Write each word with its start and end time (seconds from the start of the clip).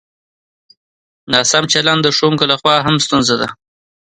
ناسم 1.33 1.63
چلند 1.73 2.01
د 2.03 2.07
ښوونکو 2.17 2.45
له 2.51 2.55
خوا 2.61 2.75
هم 2.85 2.95
ستونزه 3.05 3.35
ده. 3.41 3.47